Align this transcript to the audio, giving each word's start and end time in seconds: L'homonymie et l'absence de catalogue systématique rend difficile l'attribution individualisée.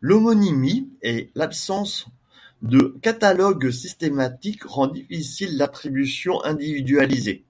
L'homonymie 0.00 0.90
et 1.02 1.32
l'absence 1.34 2.06
de 2.62 2.96
catalogue 3.02 3.72
systématique 3.72 4.62
rend 4.62 4.86
difficile 4.86 5.56
l'attribution 5.56 6.40
individualisée. 6.44 7.44